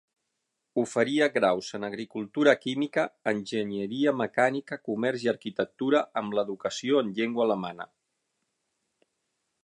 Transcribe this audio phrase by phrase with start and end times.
[0.83, 7.87] Oferia graus en agricultura, química, enginyeria, mecànica, comerç i arquitectura, amb l'educació en llengua alemanya.